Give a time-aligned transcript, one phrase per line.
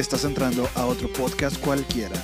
[0.00, 2.16] Estás entrando a otro podcast cualquiera.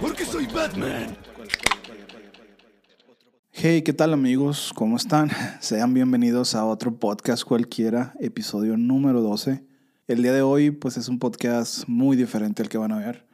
[0.00, 1.16] Porque soy Batman.
[3.50, 4.70] Hey, ¿qué tal amigos?
[4.72, 5.30] ¿Cómo están?
[5.58, 9.67] Sean bienvenidos a otro podcast cualquiera, episodio número 12.
[10.08, 13.26] El día de hoy pues es un podcast muy diferente al que van a ver.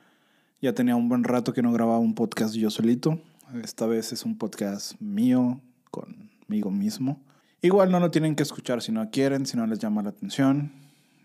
[0.60, 3.20] Ya tenía un buen rato que no grababa un podcast yo solito.
[3.62, 5.60] Esta vez es un podcast mío,
[5.92, 7.22] conmigo mismo.
[7.62, 10.72] Igual no lo tienen que escuchar si no quieren, si no les llama la atención.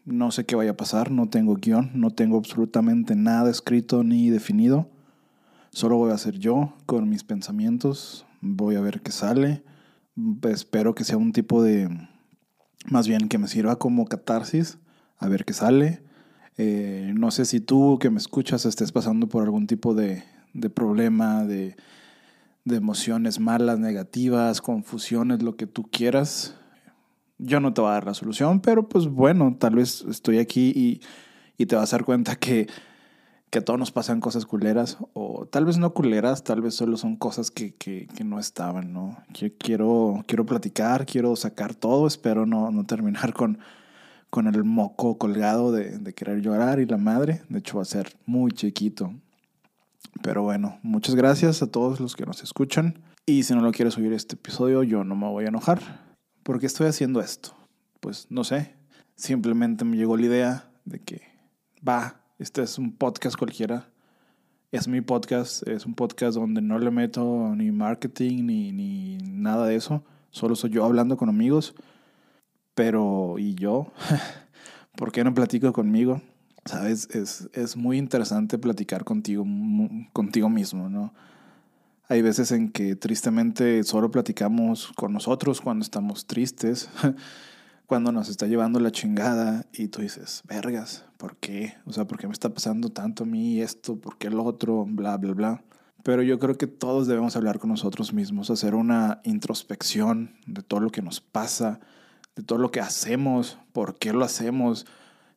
[0.06, 4.30] No sé qué vaya a pasar, no tengo guion, no tengo absolutamente nada escrito ni
[4.30, 4.88] definido.
[5.72, 8.24] Solo voy a hacer yo con mis pensamientos.
[8.42, 9.64] Voy a ver qué sale.
[10.44, 11.90] Espero que sea un tipo de...
[12.86, 14.78] Más bien que me sirva como catarsis.
[15.20, 16.02] A ver qué sale.
[16.58, 20.70] Eh, no sé si tú que me escuchas estés pasando por algún tipo de, de
[20.70, 21.76] problema, de,
[22.66, 26.56] de emociones malas, negativas, confusiones, lo que tú quieras.
[27.38, 30.74] Yo no te voy a dar la solución, pero pues bueno, tal vez estoy aquí
[30.76, 31.02] y,
[31.58, 32.68] y te vas a dar cuenta que,
[33.50, 36.98] que a todos nos pasan cosas culeras, o tal vez no culeras, tal vez solo
[36.98, 39.18] son cosas que, que, que no estaban, ¿no?
[39.58, 43.60] Quiero, quiero platicar, quiero sacar todo, espero no, no terminar con,
[44.30, 48.16] con el moco colgado de, querer llorar y la madre, de hecho va a ser
[48.26, 49.14] muy chiquito.
[50.22, 53.02] Pero bueno, muchas gracias a todos los que nos escuchan.
[53.26, 55.80] Y si no lo quieres oír este episodio, yo no me voy a enojar.
[56.44, 57.56] ¿Por qué estoy haciendo esto?
[58.00, 58.76] Pues no sé.
[59.16, 61.22] Simplemente me llegó la idea de que
[61.88, 63.90] va, este es un podcast cualquiera.
[64.72, 69.66] Es mi podcast, es un podcast donde no le meto ni marketing ni, ni nada
[69.66, 70.04] de eso.
[70.32, 71.76] Solo soy yo hablando con amigos.
[72.80, 73.92] Pero, ¿y yo?
[74.96, 76.22] ¿Por qué no platico conmigo?
[76.64, 79.46] Sabes, es, es muy interesante platicar contigo,
[80.14, 81.14] contigo mismo, ¿no?
[82.08, 86.90] Hay veces en que tristemente solo platicamos con nosotros cuando estamos tristes,
[87.86, 91.74] cuando nos está llevando la chingada y tú dices, vergas, ¿por qué?
[91.86, 93.98] O sea, ¿por qué me está pasando tanto a mí esto?
[93.98, 94.86] ¿Por qué el otro?
[94.88, 95.64] Bla, bla, bla.
[96.04, 100.80] Pero yo creo que todos debemos hablar con nosotros mismos, hacer una introspección de todo
[100.80, 101.82] lo que nos pasa,
[102.40, 104.86] de todo lo que hacemos, por qué lo hacemos.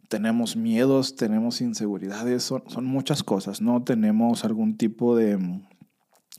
[0.08, 3.82] Tenemos miedos, tenemos inseguridades, son, son muchas cosas, ¿no?
[3.82, 5.36] Tenemos algún tipo de,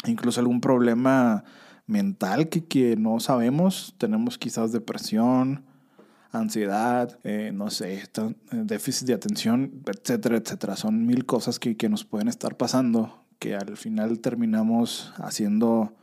[0.06, 1.44] incluso algún problema
[1.86, 3.94] mental que, que no sabemos.
[3.98, 5.66] Tenemos quizás depresión,
[6.32, 10.78] ansiedad, eh, no sé, eh, déficit de atención, etcétera, etcétera.
[10.78, 15.94] Son mil cosas que, que nos pueden estar pasando que al final terminamos haciendo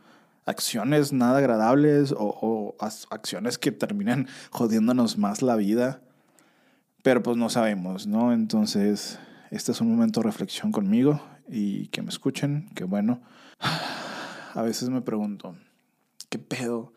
[0.45, 2.75] acciones nada agradables o,
[3.09, 6.01] acciones que terminan jodiéndonos más la vida.
[7.03, 8.31] Pero pues no sabemos, ¿no?
[8.31, 9.19] Entonces,
[9.49, 13.21] este es un momento de reflexión conmigo y que me escuchen, que bueno.
[14.53, 15.55] A veces me pregunto,
[16.29, 16.91] ¿qué pedo?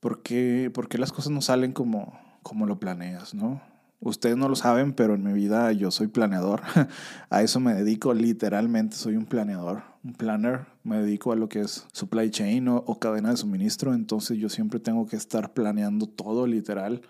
[0.00, 3.60] ¿Por qué, por qué las cosas no salen como, como lo planeas, no?
[4.04, 6.62] Ustedes no lo saben, pero en mi vida yo soy planeador.
[7.30, 10.66] A eso me dedico, literalmente soy un planeador, un planner.
[10.82, 14.80] Me dedico a lo que es supply chain o, cadena de suministro, entonces yo siempre
[14.80, 17.02] tengo que estar planeando todo, literal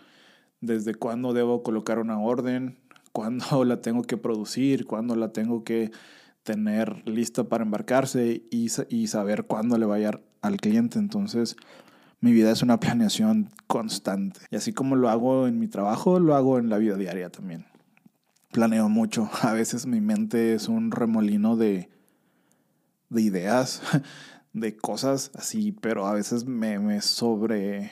[0.60, 2.78] desde cuándo debo colocar una orden,
[3.12, 5.90] cuándo la tengo que producir, cuándo la tengo que
[6.42, 10.98] tener lista para embarcarse y, sa- y saber cuándo le va a llegar al cliente.
[10.98, 11.56] Entonces,
[12.22, 14.40] mi vida es una planeación constante.
[14.50, 17.66] Y así como lo hago en mi trabajo, lo hago en la vida diaria también.
[18.52, 19.28] Planeo mucho.
[19.42, 21.90] A veces mi mente es un remolino de,
[23.10, 23.82] de ideas,
[24.52, 27.90] de cosas así, pero a veces me, me sobre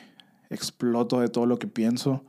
[0.48, 2.24] exploto de todo lo que pienso.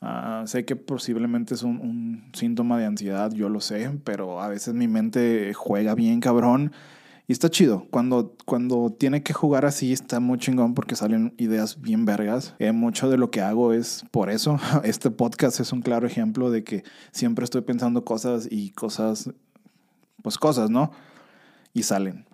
[0.00, 4.48] Ah, sé que posiblemente es un, un síntoma de ansiedad, yo lo sé, pero a
[4.48, 6.72] veces mi mente juega bien cabrón
[7.28, 7.86] y está chido.
[7.90, 12.54] Cuando, cuando tiene que jugar así está muy chingón porque salen ideas bien vergas.
[12.58, 14.58] Eh, mucho de lo que hago es por eso.
[14.84, 19.30] Este podcast es un claro ejemplo de que siempre estoy pensando cosas y cosas,
[20.22, 20.90] pues cosas, ¿no?
[21.72, 22.26] Y salen.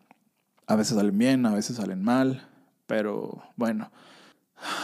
[0.66, 2.48] A veces salen bien, a veces salen mal,
[2.86, 3.90] pero bueno,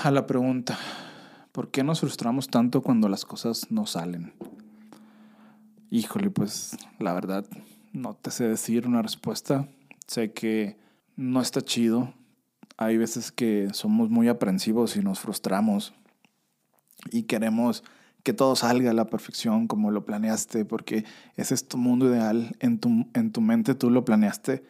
[0.02, 0.78] a la pregunta.
[1.52, 4.32] ¿Por qué nos frustramos tanto cuando las cosas no salen?
[5.90, 7.46] Híjole, pues la verdad
[7.92, 9.68] no te sé decir una respuesta.
[10.06, 10.76] Sé que
[11.16, 12.12] no está chido.
[12.76, 15.94] Hay veces que somos muy aprensivos y nos frustramos
[17.10, 17.84] y queremos
[18.22, 21.04] que todo salga a la perfección como lo planeaste, porque
[21.36, 22.56] ese es tu mundo ideal.
[22.60, 24.64] En tu, en tu mente tú lo planeaste.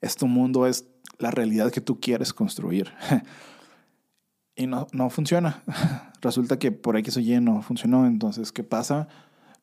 [0.00, 0.86] Es tu mundo, es
[1.18, 2.92] la realidad que tú quieres construir.
[4.56, 5.62] y no, no funciona.
[6.20, 8.06] Resulta que por X o Y no funcionó.
[8.06, 9.08] Entonces, ¿qué pasa?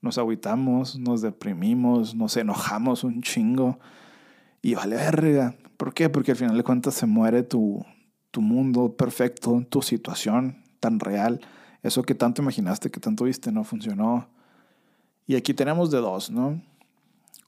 [0.06, 3.80] nos agüitamos, nos deprimimos, nos enojamos un chingo
[4.66, 5.54] y vale verga.
[5.78, 6.10] ¿Por qué?
[6.10, 7.86] Porque al final de cuentas se muere tu,
[8.32, 11.40] tu mundo perfecto, tu situación tan real,
[11.84, 14.28] eso que tanto imaginaste, que tanto viste, no funcionó.
[15.28, 16.64] Y aquí tenemos de dos, ¿no?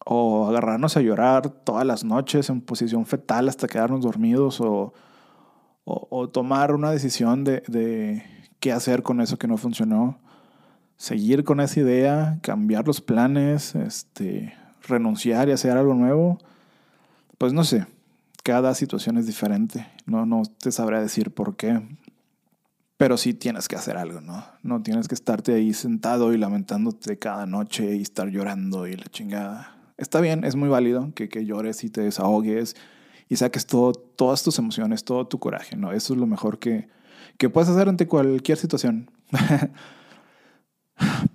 [0.05, 4.93] O agarrarnos a llorar todas las noches en posición fetal hasta quedarnos dormidos o,
[5.85, 8.21] o, o tomar una decisión de, de
[8.59, 10.19] qué hacer con eso que no funcionó
[10.97, 14.53] seguir con esa idea, cambiar los planes, este,
[14.87, 16.37] renunciar y hacer algo nuevo,
[17.37, 17.85] pues no sé,
[18.43, 21.81] cada situación es diferente, no, no te sabré decir por qué,
[22.97, 24.43] pero sí tienes que hacer algo, ¿no?
[24.63, 29.05] No tienes que estarte ahí sentado y lamentándote cada noche y estar llorando y la
[29.05, 29.75] chingada.
[29.97, 32.75] Está bien, es muy válido que, que llores y te desahogues
[33.29, 35.91] y saques todo, todas tus emociones, todo tu coraje, ¿no?
[35.91, 36.89] Eso es lo mejor que,
[37.37, 39.11] que puedes hacer ante cualquier situación.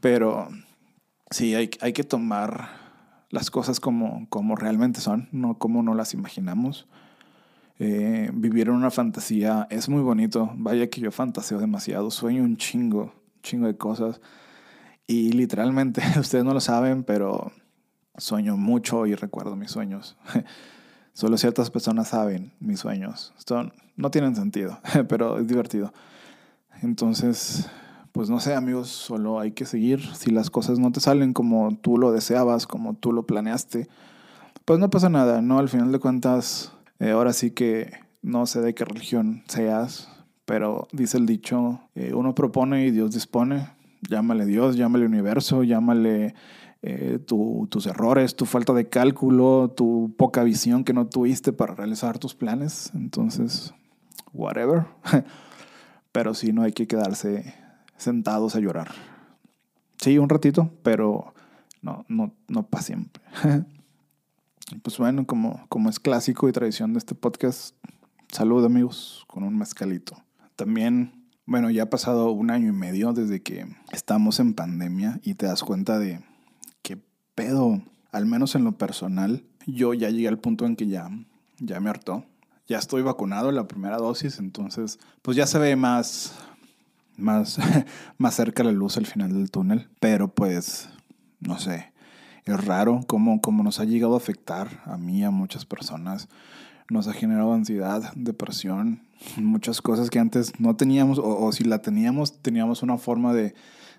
[0.01, 0.49] Pero
[1.31, 2.82] sí, hay, hay que tomar
[3.33, 6.87] las cosas como, como realmente son, no como no las imaginamos.
[7.79, 10.53] Eh, vivir en una fantasía es muy bonito.
[10.55, 14.21] Vaya que yo fantaseo demasiado, sueño un chingo, chingo de cosas.
[15.07, 17.51] Y literalmente, ustedes no lo saben, pero
[18.19, 20.19] sueño mucho y recuerdo mis sueños.
[21.15, 23.33] Solo ciertas personas saben mis sueños.
[23.39, 25.95] Esto no tienen sentido, pero es divertido.
[26.83, 27.71] Entonces,
[28.13, 30.01] pues no sé, amigos, solo hay que seguir.
[30.15, 33.89] Si las cosas no te salen como tú lo deseabas, como tú lo planeaste,
[34.67, 35.59] pues no pasa nada, ¿no?
[35.59, 40.09] Al final de cuentas, eh, ahora sí que no sé de qué religión seas,
[40.45, 43.71] pero dice el dicho, eh, uno propone y Dios dispone.
[44.09, 46.35] Llámale Dios, llámale universo, llámale
[46.83, 51.75] eh, tu, tus errores, tu falta de cálculo, tu poca visión que no tuviste para
[51.75, 52.91] realizar tus planes.
[52.95, 53.73] Entonces,
[54.33, 54.85] whatever.
[56.13, 57.55] pero sí, no hay que quedarse
[58.03, 58.93] sentados a llorar.
[59.99, 61.33] Sí, un ratito, pero
[61.81, 63.23] no, no, no para siempre.
[64.83, 67.77] pues bueno, como, como es clásico y tradición de este podcast,
[68.29, 70.17] salud amigos con un mezcalito.
[70.57, 75.35] También, bueno, ya ha pasado un año y medio desde que estamos en pandemia y
[75.35, 76.21] te das cuenta de
[76.83, 76.99] qué
[77.35, 81.11] pedo, al menos en lo personal, yo ya llegué al punto en que ya,
[81.59, 82.25] ya me hartó.
[82.69, 86.35] Ya estoy vacunado la primera dosis, entonces pues ya se ve más,
[87.17, 87.59] más,
[88.19, 89.89] más cerca la luz al final del túnel.
[90.01, 90.89] Pero pues,
[91.41, 91.93] no sé,
[92.45, 96.29] es raro cómo, cómo nos ha llegado a afectar a mí, a muchas personas.
[96.89, 99.03] Nos ha generado ansiedad, depresión,
[99.37, 103.55] muchas cosas que antes no teníamos, o, o si la teníamos, teníamos una forma de,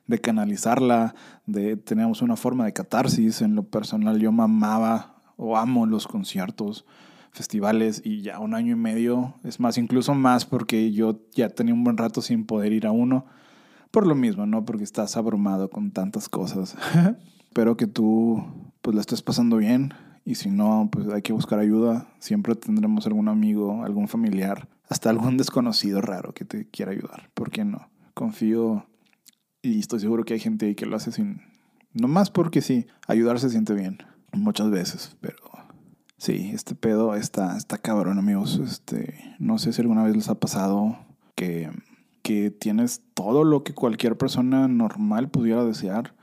[0.08, 1.16] de canalizarla,
[1.46, 3.42] de, teníamos una forma de catarsis.
[3.42, 6.86] En lo personal yo mamaba o amo los conciertos
[7.34, 11.74] festivales y ya un año y medio, es más, incluso más porque yo ya tenía
[11.74, 13.26] un buen rato sin poder ir a uno,
[13.92, 14.66] por lo mismo, ¿no?
[14.66, 16.76] Porque estás abrumado con tantas cosas.
[17.40, 18.44] Espero que tú
[18.82, 19.94] pues la estés pasando bien
[20.26, 22.08] y si no, pues hay que buscar ayuda.
[22.20, 27.30] Siempre tendremos algún amigo, algún familiar, hasta algún desconocido raro que te quiera ayudar.
[27.34, 27.90] ¿Por qué no?
[28.14, 28.86] Confío
[29.62, 31.42] y estoy seguro que hay gente ahí que lo hace sin...
[31.94, 34.00] No más porque sí, ayudar se siente bien
[34.32, 35.53] muchas veces, pero
[36.24, 38.58] Sí, este pedo está, está cabrón, amigos.
[38.64, 40.98] Este, no sé si alguna vez les ha pasado
[41.36, 41.70] que,
[42.22, 46.16] que tienes todo lo que cualquier persona normal pudiera desear.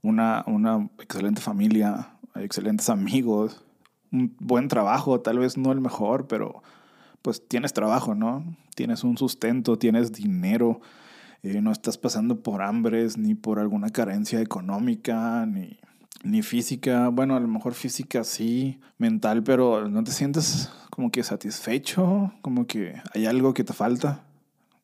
[0.00, 3.64] Una, una excelente familia, excelentes amigos,
[4.12, 6.62] un buen trabajo, tal vez no el mejor, pero
[7.20, 8.44] pues tienes trabajo, ¿no?
[8.76, 10.80] Tienes un sustento, tienes dinero,
[11.42, 15.80] eh, no estás pasando por hambres, ni por alguna carencia económica, ni
[16.26, 21.22] ni física, bueno, a lo mejor física sí, mental, pero no te sientes como que
[21.22, 24.24] satisfecho, como que hay algo que te falta.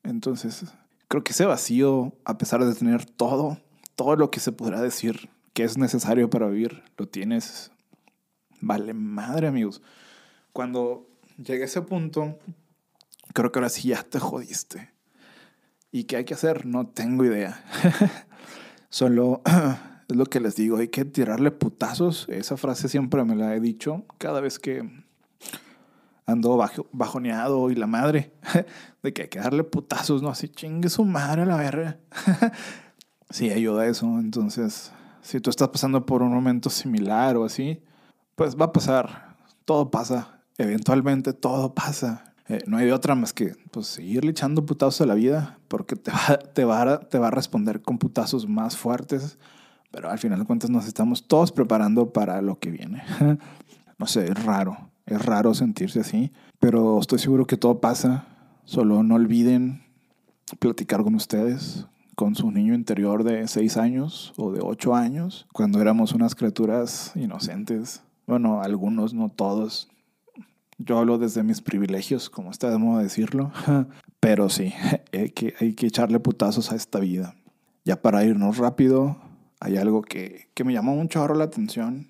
[0.05, 0.65] Entonces,
[1.09, 3.59] creo que ese vacío, a pesar de tener todo,
[3.97, 7.73] todo lo que se podrá decir que es necesario para vivir, lo tienes.
[8.61, 9.83] Vale madre, amigos.
[10.53, 11.09] Cuando
[11.39, 12.39] llegué a ese punto,
[13.35, 14.93] creo que ahora sí ya te jodiste.
[15.91, 16.67] ¿Y qué hay que hacer?
[16.67, 17.65] No tengo idea.
[18.91, 19.43] Solo
[20.13, 22.27] es lo que les digo, hay que tirarle putazos.
[22.29, 24.89] Esa frase siempre me la he dicho cada vez que
[26.27, 28.33] ando bajo, bajoneado y la madre.
[29.03, 30.29] De que hay que darle putazos, ¿no?
[30.29, 31.99] Así chingue su madre a la verga.
[33.31, 34.07] sí, ayuda eso.
[34.19, 34.93] Entonces,
[35.23, 37.83] si tú estás pasando por un momento similar o así,
[38.37, 39.37] pues va a pasar.
[39.65, 40.41] Todo pasa.
[40.59, 42.35] Eventualmente todo pasa.
[42.49, 46.11] Eh, no hay otra más que pues, seguirle echando putazos a la vida porque te
[46.11, 49.39] va, te, va te va a responder con putazos más fuertes
[49.93, 53.05] pero al final de cuentas nos estamos todos preparando para lo que viene.
[53.99, 58.27] no sé, es raro, es raro sentirse así, pero estoy seguro que todo pasa.
[58.65, 59.83] Solo no olviden
[60.59, 65.81] platicar con ustedes, con su niño interior de 6 años o de 8 años, cuando
[65.81, 68.03] éramos unas criaturas inocentes.
[68.27, 69.89] Bueno, algunos, no todos.
[70.79, 73.53] Yo hablo desde mis privilegios, como está de modo decirlo.
[74.21, 74.73] Pero sí,
[75.13, 77.35] hay que, hay que echarle putazos a esta vida.
[77.85, 79.17] Ya para irnos rápido,
[79.63, 82.09] hay algo que, que me llamó mucho ahora la atención.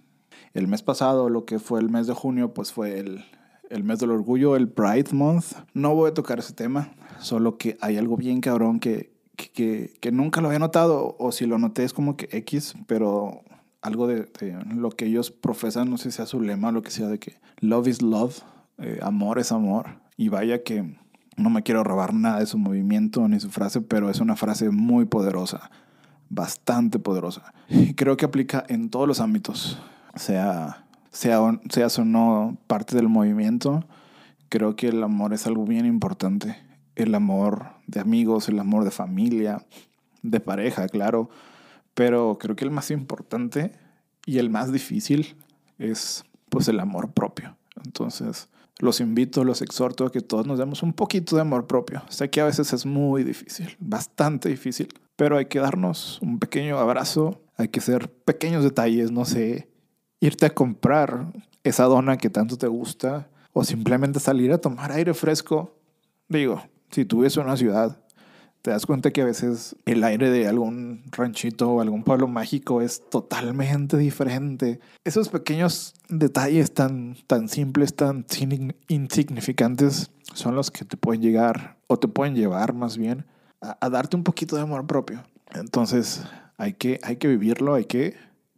[0.54, 3.24] El mes pasado, lo que fue el mes de junio, pues fue el,
[3.68, 5.52] el mes del orgullo, el Pride Month.
[5.74, 10.12] No voy a tocar ese tema, solo que hay algo bien cabrón que, que, que
[10.12, 13.42] nunca lo había notado, o si lo noté es como que X, pero
[13.82, 14.30] algo de,
[14.74, 17.38] lo que ellos profesan, no sé si sea su lema, lo que sea, de que
[17.60, 18.38] love is love,
[18.78, 20.00] eh, amor es amor.
[20.16, 20.96] Y vaya que
[21.36, 24.70] no me quiero robar nada de su movimiento ni su frase, pero es una frase
[24.70, 25.70] muy poderosa,
[26.32, 27.52] bastante poderosa.
[27.68, 29.78] Y creo que aplica en todos los ámbitos,
[30.16, 33.84] sea, sea, seas o no parte del movimiento.
[34.48, 36.56] Creo que el amor es algo bien importante.
[36.96, 39.64] El amor de amigos, el amor de familia,
[40.22, 41.28] de pareja, claro.
[41.94, 43.72] Pero creo que el más importante
[44.24, 45.36] y el más difícil
[45.78, 47.56] es pues el amor propio.
[47.84, 48.48] Entonces,
[48.78, 52.02] los invito, los exhorto a que todos nos demos un poquito de amor propio.
[52.08, 56.78] Sé que a veces es muy difícil, bastante difícil, pero hay que darnos un pequeño
[56.78, 59.68] abrazo, hay que hacer pequeños detalles, no sé,
[60.20, 61.32] irte a comprar
[61.64, 65.76] esa dona que tanto te gusta o simplemente salir a tomar aire fresco.
[66.28, 67.98] Digo, si tú vives en una ciudad,
[68.62, 72.80] te das cuenta que a veces el aire de algún ranchito o algún pueblo mágico
[72.80, 74.78] es totalmente diferente.
[75.04, 78.24] Esos pequeños detalles tan, tan simples, tan
[78.88, 83.26] insignificantes, son los que te pueden llegar, o te pueden llevar más bien,
[83.62, 85.22] a, darte un poquito de amor propio.
[85.54, 86.22] Entonces,
[86.56, 88.16] hay que, hay que vivirlo, hay que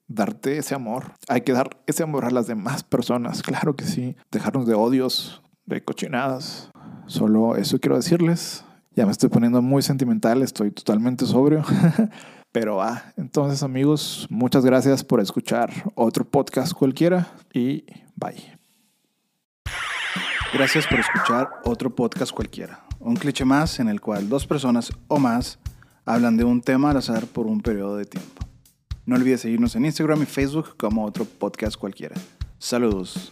[0.09, 1.13] darte ese amor.
[1.29, 4.17] Hay que dar ese amor a las demás personas, claro que sí.
[4.31, 6.71] Dejarnos de odios, de cochinadas.
[7.07, 8.65] Solo eso quiero decirles.
[8.97, 11.65] Ya me estoy poniendo muy sentimental, estoy totalmente sobrio.
[12.53, 17.85] Pero ah, entonces amigos, muchas gracias por escuchar otro podcast cualquiera y
[18.15, 18.57] bye.
[20.53, 22.85] Gracias por escuchar otro podcast cualquiera.
[23.05, 25.59] Un cliché más en el cual dos personas o más
[26.07, 28.47] hablan de un tema al azar por un periodo de tiempo.
[29.05, 32.17] No olvides seguirnos en Instagram y Facebook como otro podcast cualquiera.
[32.59, 33.31] Saludos.